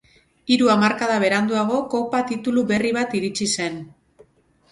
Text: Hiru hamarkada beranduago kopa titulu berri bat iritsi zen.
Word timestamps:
Hiru 0.53 0.69
hamarkada 0.75 1.17
beranduago 1.23 1.77
kopa 1.91 2.21
titulu 2.31 2.63
berri 2.71 2.93
bat 2.97 3.13
iritsi 3.19 3.49
zen. 3.59 3.77